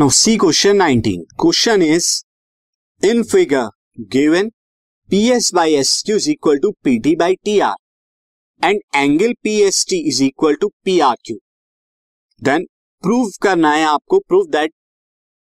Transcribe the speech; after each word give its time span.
Now 0.00 0.08
see 0.08 0.38
question 0.38 0.78
19. 0.78 1.26
Question 1.36 1.82
Q 1.82 2.24
in 3.02 3.22
figure 3.22 3.68
given, 4.08 4.52
PS 5.10 5.50
by 5.50 5.74
SQ 5.82 6.08
is 6.08 6.26
equal 6.26 6.58
to 6.58 6.72
PT 6.82 7.18
by 7.18 7.34
TR 7.44 7.74
and 8.62 8.80
angle 8.94 9.34
PST 9.44 9.92
is 9.92 10.22
equal 10.22 10.56
to 10.56 10.70
PRQ. 10.86 11.34
Then, 12.42 12.64
prove 13.04 13.36
करना 13.42 13.72
है 13.72 13.84
आपको 13.84 14.18
prove 14.18 14.46
that 14.46 14.72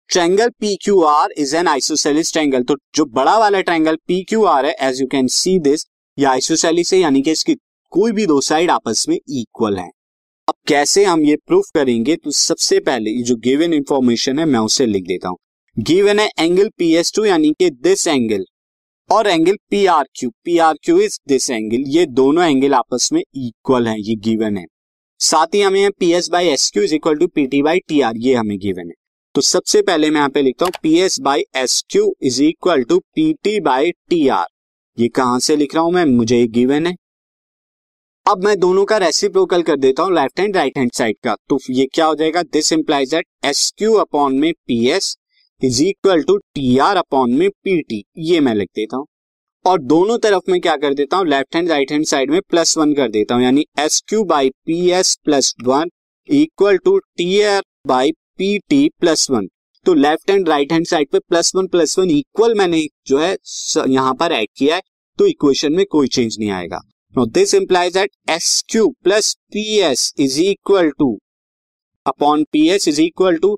triangle 0.10 0.50
P 0.50 0.76
Q 0.76 1.02
R 1.02 1.32
is 1.38 1.56
an 1.58 1.68
isosceles 1.68 2.34
triangle 2.34 2.64
तो 2.64 2.76
जो 2.96 3.06
बड़ा 3.06 3.38
वाला 3.40 3.62
triangle 3.62 3.96
P 4.08 4.24
Q 4.24 4.44
R 4.44 4.66
है 4.66 4.76
as 4.82 5.02
you 5.02 5.08
can 5.08 5.28
see 5.28 5.60
this 5.60 5.86
ये 6.20 6.26
isosceles 6.26 6.94
है, 6.94 7.00
यानी 7.00 7.22
कि 7.22 7.32
इसकी 7.32 7.56
कोई 7.92 8.12
भी 8.12 8.26
दो 8.26 8.42
साइड 8.42 8.72
आपस 8.72 9.06
में 9.10 9.16
इक्वल 9.16 9.78
है 9.78 9.90
कैसे 10.70 11.04
हम 11.06 11.22
ये 11.26 11.36
प्रूफ 11.48 11.66
करेंगे 11.74 12.16
तो 12.16 12.32
सबसे 12.32 12.80
पहले 12.80 13.12
जो 13.24 13.36
गिवन 13.36 13.74
इंफॉर्मेशन 13.74 14.40
है, 14.40 14.46
मैं 14.46 14.60
उसे 14.60 14.86
लिख 14.86 15.04
देता 15.04 15.30
हूँ। 15.30 15.38
गिवन 15.78 16.20
है 16.20 16.30
एंगल 16.40 16.70
पी 16.78 16.92
एस 16.96 17.12
टू 17.16 17.24
यानी 17.26 17.52
कि 17.52 17.70
दिस 17.70 18.06
एंगल 18.08 18.44
और 19.10 19.28
angle 19.28 19.56
P 19.70 19.86
R 19.86 20.06
Q 20.16 20.30
P 20.46 20.58
R 20.58 20.76
Q 20.84 21.00
is 21.00 21.18
this 21.28 21.50
angle 21.50 21.90
ये 21.90 22.06
दोनों 22.06 22.44
एंगल 22.46 22.74
आपस 22.74 23.10
में 23.14 23.22
इक्वल 23.22 23.88
हैं, 23.88 23.98
ये 23.98 24.16
गिवन 24.18 24.58
है। 24.58 24.66
साथ 25.20 25.56
ही 25.56 25.62
हमें 25.62 25.90
P 26.00 26.12
S 26.12 26.30
by 26.30 26.48
S 26.48 26.70
Q 26.74 26.84
is 26.84 26.96
equal 26.96 27.16
to 27.16 27.28
P 27.28 27.48
T 27.48 27.62
by 27.62 27.80
T 27.80 28.02
R 28.02 28.18
ये 28.18 28.36
हमें 28.36 28.58
गिवन 28.60 28.88
है। 28.88 28.94
तो 29.36 29.42
सबसे 29.42 29.82
पहले 29.82 30.10
मैं 30.10 30.18
यहाँ 30.18 30.30
पे 30.30 30.42
लिखता 30.42 30.66
हूँ 30.66 30.74
P 30.84 30.96
S 31.00 31.20
by 31.22 31.44
S 31.56 31.84
Q 31.90 32.14
is 32.22 32.42
equal 32.44 32.84
to 32.84 33.00
P 33.16 33.32
T 33.44 33.60
by 33.62 33.92
T 34.10 34.28
R 34.30 34.46
ये 34.98 35.08
कहाँ 35.08 35.40
से 35.40 35.56
लिख 35.56 35.76
रहा 35.76 35.84
हूँ 35.84 35.94
मैं? 35.94 36.06
मुझे 36.06 36.46
गिवन 36.50 36.88
है। 36.88 36.96
अब 38.30 38.44
मैं 38.44 38.56
दोनों 38.60 38.84
का 38.86 38.98
रेसिप्रोकल 38.98 39.62
कर 39.64 39.76
देता 39.76 40.04
हूँ 40.04 40.14
left 40.16 40.40
hand 40.40 40.56
right 40.56 40.78
hand 40.78 40.92
side 40.94 41.16
का। 41.24 41.34
तो 41.50 41.58
ये 41.70 41.86
क्या 41.94 42.06
हो 42.06 42.16
जाएगा? 42.16 42.42
This 42.44 42.72
implies 42.74 43.12
that 43.12 43.26
S 43.46 43.72
Q 43.78 43.94
upon 43.94 44.34
में 44.40 44.52
P 44.68 44.90
S 44.90 45.16
is 45.62 45.82
equal 45.84 46.22
to 46.24 46.36
T 46.38 46.78
R 46.80 46.98
upon 46.98 47.32
में 47.36 47.50
पी 47.50 47.82
टी 47.82 48.04
ये 48.26 48.40
मैं 48.40 48.54
लिख 48.56 48.70
देता 48.76 48.98
हूँ। 48.98 49.06
और 49.66 49.82
दोनों 49.84 50.18
तरफ़ 50.18 50.52
में 50.52 50.60
क्या 50.62 50.76
कर 50.76 50.94
देता 50.94 51.18
हूँ? 51.18 51.28
Left 51.28 51.56
hand 51.56 51.70
right 51.70 51.92
hand 51.92 52.06
side 52.06 52.32
में 52.32 52.40
प्लस 52.50 52.78
वन 52.78 52.94
कर 52.96 53.10
देता 53.10 53.36
हूँ। 53.36 53.44
यानी 53.44 53.66
S 53.80 54.02
Q 54.10 54.24
by 54.26 54.50
P 54.66 54.90
S 55.00 55.16
plus 55.26 55.54
one 55.64 55.90
equal 56.30 56.78
to 56.78 56.98
T 57.00 57.42
R 57.44 57.64
by 57.88 58.12
P 58.12 58.58
T 58.60 58.88
plus 59.00 59.30
one 59.32 59.50
तो 59.86 59.94
left 59.96 60.32
hand 60.32 60.50
right 60.50 60.74
hand 60.74 60.86
side 60.88 61.12
पे 61.12 61.20
plus 61.20 61.52
one 61.56 61.68
plus 61.70 61.98
one 62.00 62.10
equal 62.12 62.56
मैंने 62.58 62.86
जो 63.08 63.20
है 63.20 63.36
यहाँ 63.88 64.14
पर 64.14 64.32
ऐड 64.32 64.48
किया 64.58 64.76
है। 64.76 64.82
तो 65.20 65.28
इक्वेशन 65.28 65.74
में 65.74 65.86
कोई 65.88 66.08
चेंज 66.10 66.36
नहीं 66.40 66.52
आएगा। 66.52 66.82
Now 67.16 67.26
this 67.26 67.54
implies 67.56 67.94
that 67.94 68.10
SQ 68.28 68.94
plus 69.04 69.36
PS 69.54 70.14
is 70.16 70.40
equal 70.40 70.92
to 71.00 71.18
upon 72.06 72.46
PS 72.56 72.88
is 72.88 73.00
equal 73.00 73.38
to 73.38 73.58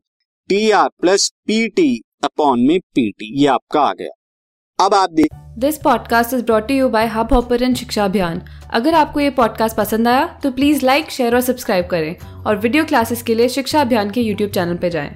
TR 0.49 0.87
plus 1.01 1.31
PT 1.49 2.01
upon 2.23 2.67
में 2.67 2.79
PT. 2.79 3.21
ये 3.21 3.47
आपका 3.47 3.81
आ 3.81 3.93
गया। 3.93 4.85
अब 4.85 4.93
आप 4.93 5.09
देख 5.09 5.27
this 5.59 5.77
podcast 5.77 6.33
is 6.33 6.43
brought 6.43 6.71
you 6.71 6.89
by 6.89 7.07
Hubhopper 7.33 7.73
शिक्षा 7.73 8.05
अभियान 8.05 8.41
अगर 8.73 8.93
आपको 8.93 9.19
ये 9.19 9.29
पॉडकास्ट 9.29 9.77
पसंद 9.77 10.07
आया 10.07 10.25
तो 10.43 10.51
प्लीज़ 10.51 10.85
लाइक 10.85 11.11
शेयर 11.11 11.35
और 11.35 11.41
सब्सक्राइब 11.41 11.87
करें 11.87 12.43
और 12.43 12.57
वीडियो 12.57 12.85
क्लासेस 12.85 13.23
के 13.23 13.35
लिए 13.35 13.49
शिक्षा 13.49 13.81
अभियान 13.81 14.11
के 14.11 14.21
यूट्यूब 14.21 14.51
चैनल 14.51 14.77
पर 14.77 14.89
जाएँ। 14.89 15.09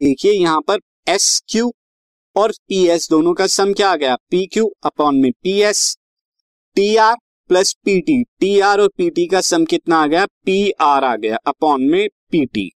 देखिए 0.00 0.32
यहाँ 0.32 0.60
पर 0.60 0.78
एस 1.08 1.42
क्यू 1.48 1.72
और 2.36 2.52
पी 2.68 2.86
एस 2.88 3.08
दोनों 3.10 3.32
का 3.34 3.46
सम 3.46 3.72
क्या 3.72 3.90
आ 3.90 3.96
गया? 3.96 4.14
पी 4.30 4.46
क्यू 4.46 4.66
अपॉन 4.84 5.16
में 5.16 5.30
P 5.42 5.60
S 5.62 5.96
T 6.76 6.94
R 6.96 7.14
plus 7.50 7.72
P 7.84 8.00
T 8.40 8.58
R 8.60 8.80
और 8.80 8.88
पी 8.96 9.08
टी 9.10 9.26
का 9.26 9.40
सम 9.40 9.64
कितना 9.64 9.96
आ 9.96 10.06
गया? 10.06 10.24
पी 10.26 10.70
आर 10.80 11.04
आ 11.04 11.14
गया 11.16 11.36
अपॉन 11.46 11.82
में 11.90 12.08
पी 12.30 12.44
टी 12.46 12.70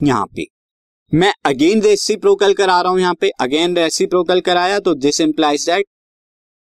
यहाँ 0.00 0.26
पे। 0.26 0.46
मैं 1.12 1.32
अगेन 1.46 1.82
रेसिप्रोकल 1.82 2.54
करा 2.54 2.80
रहा 2.80 2.92
हूँ 2.92 3.00
यहाँ 3.00 3.14
पे। 3.14 3.30
अगेन 3.40 3.76
रेसिप्रोकल 3.76 4.40
कराया 4.40 4.78
तो 4.78 4.94
this 4.96 5.20
implies 5.20 5.66
that 5.66 5.86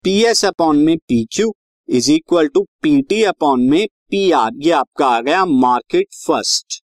P 0.05 0.23
S 0.25 0.45
upon 0.45 0.79
में 0.79 0.97
P 0.99 1.25
Q 1.33 1.53
is 1.89 2.11
equal 2.13 2.49
to 2.49 2.63
P 2.83 3.01
T 3.03 3.23
upon 3.25 3.69
में 3.71 3.87
पी 4.11 4.31
आर 4.33 4.51
ये 4.57 4.71
आपका 4.73 5.07
आ 5.07 5.21
गया 5.21 5.45
marked 5.47 6.07
first 6.17 6.81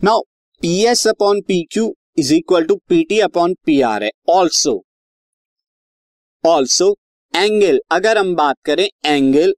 now 0.00 0.20
P 0.62 0.74
S 0.86 1.06
upon 1.06 1.40
P 1.40 1.62
Q 1.72 1.94
is 2.18 2.32
equal 2.34 2.64
to 2.64 2.74
PT 2.88 3.18
upon 3.20 3.54
P 3.66 3.80
R 3.82 4.04
है. 4.04 4.10
Also 4.28 4.82
also 6.44 6.94
angle 7.34 7.80
अगर 7.92 8.18
हम 8.18 8.34
बात 8.34 8.56
करें 8.64 8.88
angle 9.04 9.54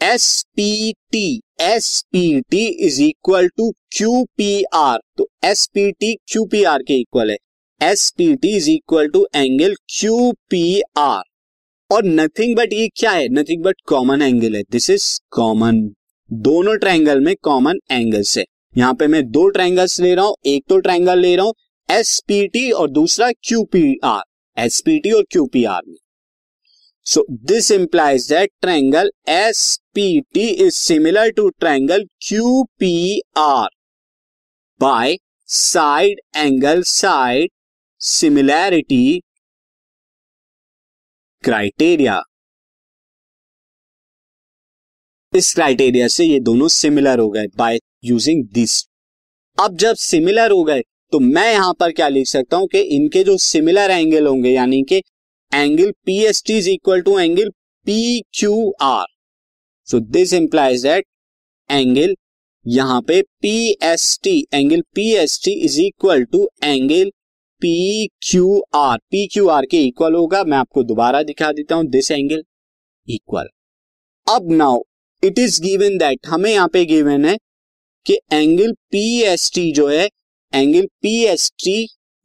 S 0.00 0.44
P 0.56 0.92
T 1.12 1.40
S 1.60 1.86
P 2.12 2.40
T 2.40 2.64
is 2.86 3.02
equal 3.02 3.48
to 3.48 3.70
Q 3.96 4.24
P 4.36 4.62
R 4.74 4.98
तो 5.16 5.26
S 5.44 5.66
P 5.74 5.90
T 5.92 6.14
Q 6.28 6.44
P 6.44 6.62
R 6.64 6.82
के 6.82 7.00
equal 7.00 7.30
है. 7.30 7.36
S 7.80 8.10
P 8.18 8.34
T 8.36 8.56
is 8.56 8.70
equal 8.70 9.08
to 9.08 9.26
angle 9.34 9.74
Q 9.90 10.32
P 10.50 10.80
R 10.98 11.22
और 11.90 12.04
nothing 12.04 12.56
but 12.56 12.72
ये 12.72 12.88
क्या 12.96 13.10
है? 13.10 13.28
Nothing 13.28 13.62
but 13.64 13.80
common 13.86 14.22
angle 14.22 14.56
है. 14.56 14.62
This 14.70 14.88
is 14.90 15.08
common 15.30 15.80
दोनों 16.30 16.76
triangle 16.76 17.20
में 17.20 17.34
कॉमन 17.42 17.78
एंगल्स 17.90 18.36
है. 18.38 18.44
यहाँ 18.78 18.94
पे 18.94 19.06
मैं 19.06 19.22
दो 19.30 19.48
ट्रायंगल्स 19.50 20.00
ले 20.00 20.14
रहा 20.14 20.24
हूँ, 20.24 20.34
एक 20.46 20.64
तो 20.68 20.78
ट्राइंगल 20.80 21.18
ले 21.18 21.34
रहा 21.36 21.44
हूँ 21.46 21.54
एसपीटी 21.88 22.70
और 22.72 22.90
दूसरा 22.90 23.30
क्यूपीआर 23.44 24.22
एसपीटी 24.56 25.12
और 25.12 25.22
क्यूपीआर 25.32 25.82
में। 25.88 25.96
So 27.06 27.24
this 27.46 27.70
implies 27.72 28.28
that 28.28 28.50
triangle 28.60 29.10
SPT 29.28 30.46
is 30.66 30.74
similar 30.76 31.30
to 31.30 31.48
triangle 31.50 32.04
QPR 32.28 33.68
by 34.80 35.16
side 35.48 36.20
angle 36.36 36.82
side 36.86 37.50
similarity 38.00 39.20
criteria 41.44 42.22
इस 45.32 45.52
क्राइटेरिया 45.54 46.08
से 46.08 46.24
ये 46.24 46.40
दोनों 46.40 46.68
सिमिलर 46.70 47.18
हो 47.18 47.28
गए 47.30 47.46
बाय 47.56 47.78
यूजिंग 48.04 48.44
दिस 48.54 48.82
अब 49.58 49.76
जब 49.76 49.94
सिमिलर 49.98 50.50
हो 50.50 50.62
गए 50.64 50.82
तो 51.12 51.18
मैं 51.20 51.50
यहाँ 51.52 51.72
पर 51.80 51.92
क्या 51.92 52.08
लिख 52.08 52.26
सकता 52.26 52.56
हूँ 52.56 52.66
कि 52.72 52.80
इनके 52.96 53.22
जो 53.24 53.36
सिमिलर 53.38 53.90
एंगल 53.90 54.26
होंगे, 54.26 54.50
यानी 54.50 54.82
कि 54.82 55.02
angle 55.52 55.90
P 56.06 56.18
S 56.24 56.42
T 56.46 56.56
is 56.58 56.68
equal 56.70 57.00
to 57.02 57.18
angle 57.18 57.48
P 57.86 58.20
Q 58.34 58.72
R 58.82 59.06
so 59.88 60.00
this 60.08 60.32
implies 60.32 60.82
that 60.82 61.04
angle 61.70 62.14
यहाँ 62.66 63.00
पे 63.02 63.20
P 63.42 63.54
S 63.82 64.18
T 64.22 64.38
angle 64.54 64.82
P 64.94 65.10
S 65.14 65.40
T 65.44 65.52
is 65.64 65.80
equal 65.80 66.24
to 66.24 66.48
angle 66.64 67.10
P 67.62 68.06
Q 68.22 68.60
R 68.76 68.98
P 69.10 69.26
Q 69.26 69.48
R 69.48 69.66
के 69.66 69.82
equal 69.82 70.14
होगा, 70.14 70.42
मैं 70.44 70.58
आपको 70.58 70.82
दोबारा 70.84 71.22
दिखा 71.22 71.50
देता 71.52 71.74
हूँ 71.74 71.86
दिस 71.88 72.10
एंगल 72.10 72.42
इक्वल 73.08 73.48
अब 74.26 74.50
now 74.52 74.80
it 75.22 75.38
is 75.38 75.60
given 75.62 75.98
that 75.98 76.26
हमें 76.26 76.50
यहाँ 76.50 76.68
पे 76.68 76.84
गिवन 76.84 77.24
है 77.24 77.36
कि 78.08 78.18
एंगल 78.32 78.72
पी 78.90 79.00
एस 79.22 79.50
टी 79.54 79.70
जो 79.72 79.86
है 79.88 80.08
एंगल 80.52 80.86
पी 81.02 81.10
एस 81.24 81.50
टी 81.64 81.76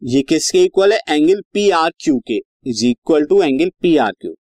ये 0.02 0.22
किसके 0.22 0.64
इक्वल 0.64 0.94
है? 0.94 1.00
एंगल 1.10 1.42
पी 1.54 1.70
आर 1.70 1.92
क्यू 2.00 2.20
के 2.28 2.40
is 2.66 2.86
equal 2.86 3.26
to 3.26 3.42
angle 3.44 3.70
P 3.82 3.96
R 3.98 4.12
Q 4.12 4.32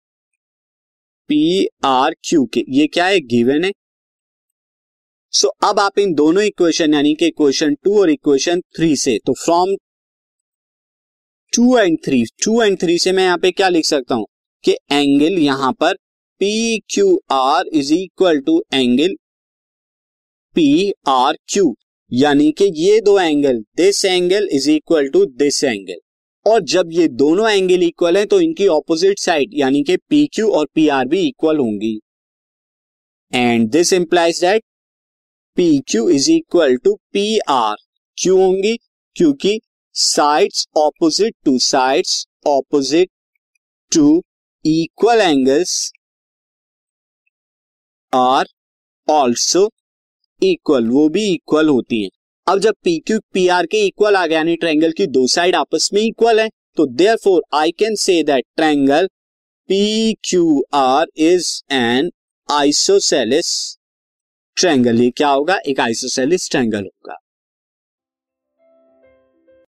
P 1.28 1.66
R 1.84 2.14
Q 2.24 2.44
के 2.54 2.64
ये 2.68 2.86
क्या 2.86 3.06
है? 3.06 3.20
गिवन 3.20 3.64
है। 3.64 3.72
सो 5.32 5.48
so, 5.48 5.68
अब 5.70 5.80
आप 5.80 5.98
इन 5.98 6.14
दोनों 6.14 6.42
इक्वेशन 6.42 6.94
यानी 6.94 7.14
कि 7.14 7.26
इक्वेशन 7.26 7.74
टू 7.74 7.98
और 8.00 8.10
इक्वेशन 8.10 8.60
थ्री 8.76 8.94
से 8.96 9.18
तो 9.26 9.32
from 9.44 9.74
two 11.52 11.78
and 11.78 11.98
three 12.04 12.24
two 12.44 12.62
and 12.62 12.80
three 12.80 12.98
से 12.98 13.12
मैं 13.12 13.24
यहाँ 13.24 13.38
पे 13.38 13.50
क्या 13.50 13.68
लिख 13.68 13.86
सकता 13.86 14.14
हूँ? 14.14 14.26
कि 14.64 14.72
एंगल 14.92 15.38
यहाँ 15.38 15.72
पर 15.72 15.94
P 16.40 16.78
Q 16.90 17.20
R 17.32 17.66
is 17.72 17.92
equal 17.94 18.40
to 18.40 18.62
angle 18.74 19.16
P 20.56 20.92
R 21.08 21.36
Q 21.48 21.74
यानी 22.12 22.50
कि 22.52 22.64
ये 22.76 23.00
दो 23.00 23.18
angle 23.18 23.58
this 23.76 24.04
angle 24.04 24.48
is 24.52 24.70
equal 24.70 25.08
to 25.08 25.24
this 25.24 25.62
angle 25.64 26.00
और 26.46 26.62
जब 26.72 26.88
ये 26.92 27.06
दोनों 27.22 27.48
एंगल 27.50 27.82
इक्वल 27.82 28.16
हैं 28.16 28.26
तो 28.26 28.40
इनकी 28.40 28.66
ऑपोजिट 28.66 29.18
साइड 29.18 29.50
यानी 29.54 29.82
कि 29.82 29.96
पी 30.10 30.26
क्यू 30.34 30.50
और 30.50 30.66
पी 30.74 30.86
आर 30.88 31.08
भी 31.08 31.20
इक्वल 31.28 31.58
होंगी. 31.58 31.98
And 33.32 33.70
this 33.70 33.92
implies 33.92 34.40
that 34.40 34.62
P 35.56 35.78
Q 35.88 36.08
is 36.10 36.30
equal 36.30 36.76
to 36.76 36.94
P 37.12 37.38
R 37.48 37.76
Q 38.18 38.36
होंगी? 38.36 38.76
क्योंकि 39.16 39.60
sides 39.94 40.66
opposite 40.76 41.34
to 41.44 41.58
sides 41.58 42.26
opposite 42.46 43.10
to 43.92 44.22
equal 44.64 45.20
angles 45.20 45.92
are 48.12 48.46
also 49.08 49.68
equal 50.42 50.88
वो 50.88 51.08
भी 51.08 51.24
इक्वल 51.26 51.68
होती 51.68 52.02
है। 52.02 52.08
अब 52.46 52.58
जब 52.58 52.74
पी 52.84 52.98
क्यू 52.98 53.18
पी 53.32 53.46
आर 53.48 53.66
के 53.66 53.84
इक्वल 53.86 54.16
आ 54.16 54.26
गया, 54.26 54.38
यानी 54.38 54.56
ट्रायंगल 54.56 54.92
की 54.92 55.06
दो 55.08 55.26
साइड 55.26 55.56
आपस 55.56 55.88
में 55.94 56.00
इक्वल 56.02 56.40
है 56.40 56.48
तो 56.76 56.86
therefore 57.16 57.42
I 57.54 57.70
can 57.70 57.94
say 57.96 58.22
that 58.22 58.44
triangle 58.56 59.06
P 59.68 60.14
Q 60.24 60.62
R 60.74 61.06
is 61.16 61.50
an 61.72 62.10
isosceles 62.48 63.50
triangle 64.56 65.00
ये 65.02 65.10
क्या 65.10 65.28
होगा? 65.28 65.58
एक 65.66 65.80
आइसोसेलिस 65.80 66.50
ट्रायंगल 66.50 66.82
होगा। 66.82 67.16